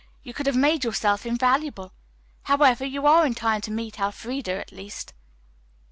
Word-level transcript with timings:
You 0.23 0.33
could 0.33 0.47
have 0.47 0.55
made 0.55 0.83
yourself 0.83 1.27
invaluable. 1.27 1.93
However, 2.45 2.83
you 2.83 3.05
are 3.05 3.23
in 3.23 3.35
time 3.35 3.61
to 3.61 3.69
meet 3.71 3.99
Elfreda, 3.99 4.53
at 4.59 4.71
least." 4.71 5.13